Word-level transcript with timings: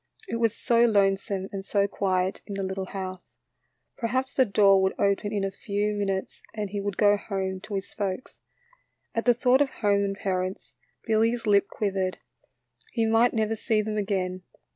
It 0.27 0.37
was 0.37 0.55
so 0.57 0.85
lonesome 0.85 1.47
and 1.51 1.63
so 1.63 1.87
quiet 1.87 2.41
in 2.47 2.55
the 2.55 2.63
little 2.63 2.87
house. 2.87 3.37
Perhaps 3.97 4.33
the 4.33 4.45
door 4.45 4.81
would 4.81 4.99
open 4.99 5.31
in 5.31 5.43
a 5.43 5.51
few 5.51 5.51
66 5.51 5.67
THE 5.67 5.75
LITTLE 5.75 6.05
FORESTERS. 6.07 6.07
minutes 6.07 6.41
and 6.55 6.69
he 6.71 6.81
would 6.81 6.97
go 6.97 7.17
home 7.17 7.59
to 7.61 7.75
his 7.75 7.93
folks. 7.93 8.39
At 9.13 9.25
the 9.25 9.35
thought 9.35 9.61
of 9.61 9.69
home 9.69 10.03
and 10.03 10.15
parents, 10.17 10.73
Billy's 11.05 11.45
lip 11.45 11.67
quivered,— 11.69 12.17
he 12.95 13.05
might 13.05 13.35
never 13.35 13.55
see 13.55 13.83
them 13.83 13.97
again. 13.99 14.41